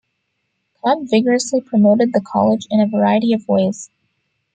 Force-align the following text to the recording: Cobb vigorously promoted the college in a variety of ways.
Cobb 0.83 1.07
vigorously 1.11 1.61
promoted 1.61 2.11
the 2.11 2.21
college 2.21 2.65
in 2.71 2.79
a 2.81 2.87
variety 2.87 3.33
of 3.33 3.47
ways. 3.47 3.91